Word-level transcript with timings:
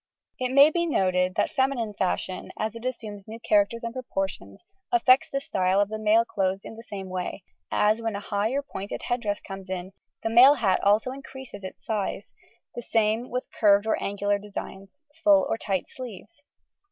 It 0.39 0.51
may 0.51 0.71
be 0.71 0.87
noted 0.87 1.35
that 1.35 1.51
feminine 1.51 1.93
fashion, 1.93 2.51
as 2.57 2.73
it 2.73 2.85
assumes 2.85 3.27
new 3.27 3.39
characters 3.39 3.83
and 3.83 3.93
proportions, 3.93 4.63
affects 4.91 5.29
the 5.29 5.39
style 5.39 5.79
of 5.79 5.89
the 5.89 5.99
male 5.99 6.25
clothes 6.25 6.61
in 6.65 6.75
the 6.75 6.81
same 6.81 7.07
way, 7.07 7.43
as, 7.69 8.01
when 8.01 8.15
a 8.15 8.19
high 8.19 8.49
or 8.53 8.63
pointed 8.63 9.03
head 9.03 9.21
dress 9.21 9.39
comes 9.39 9.69
in, 9.69 9.91
the 10.23 10.29
male 10.31 10.55
hat 10.55 10.83
also 10.83 11.11
increases 11.11 11.63
its 11.63 11.85
size; 11.85 12.33
the 12.73 12.81
same 12.81 13.29
with 13.29 13.45
curved 13.51 13.85
or 13.85 14.01
angular 14.01 14.39
designs, 14.39 15.03
full 15.23 15.45
or 15.47 15.55
tight 15.59 15.87
sleeves. 15.87 16.41